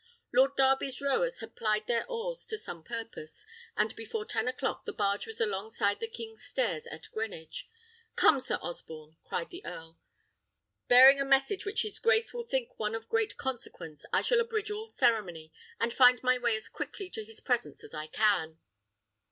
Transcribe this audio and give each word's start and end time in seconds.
Lord 0.33 0.55
Darby's 0.55 0.99
rowers 0.99 1.41
had 1.41 1.55
plied 1.55 1.85
their 1.85 2.07
oars 2.07 2.47
to 2.47 2.57
some 2.57 2.83
purpose, 2.83 3.45
and 3.77 3.95
before 3.95 4.25
ten 4.25 4.47
o'clock 4.47 4.85
the 4.85 4.93
barge 4.93 5.27
was 5.27 5.39
alongside 5.39 5.99
the 5.99 6.07
king's 6.07 6.43
stairs 6.43 6.87
at 6.87 7.11
Greenwich. 7.11 7.69
"Come, 8.15 8.41
Sir 8.41 8.57
Osborne," 8.63 9.17
cried 9.23 9.51
the 9.51 9.63
earl; 9.63 9.99
"bearing 10.87 11.19
a 11.19 11.23
message 11.23 11.67
which 11.67 11.83
his 11.83 11.99
grace 11.99 12.33
will 12.33 12.47
think 12.47 12.79
one 12.79 12.95
of 12.95 13.09
great 13.09 13.37
consequence, 13.37 14.03
I 14.11 14.23
shall 14.23 14.39
abridge 14.39 14.71
all 14.71 14.89
ceremony, 14.89 15.53
and 15.79 15.93
find 15.93 16.23
my 16.23 16.39
way 16.39 16.57
as 16.57 16.67
quickly 16.67 17.07
to 17.11 17.23
his 17.23 17.39
presence 17.39 17.83
as 17.83 17.93
I 17.93 18.07
can." 18.07 18.57